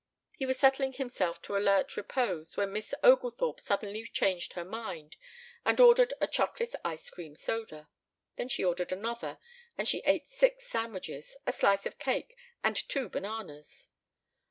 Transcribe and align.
He 0.35 0.47
was 0.47 0.57
settling 0.57 0.93
himself 0.93 1.43
to 1.43 1.55
alert 1.55 1.95
repose 1.95 2.57
when 2.57 2.73
Miss 2.73 2.95
Oglethorpe 3.03 3.59
suddenly 3.59 4.03
changed 4.07 4.53
her 4.53 4.65
mind 4.65 5.15
and 5.63 5.79
ordered 5.79 6.11
a 6.19 6.25
chocolate 6.25 6.73
ice 6.83 7.07
cream 7.11 7.35
soda. 7.35 7.87
Then 8.35 8.49
she 8.49 8.65
ordered 8.65 8.91
another, 8.91 9.37
and 9.77 9.87
she 9.87 9.99
ate 9.99 10.25
six 10.25 10.65
sandwiches, 10.65 11.37
a 11.45 11.51
slice 11.51 11.85
of 11.85 11.99
cake 11.99 12.35
and 12.63 12.75
two 12.75 13.09
bananas. 13.09 13.89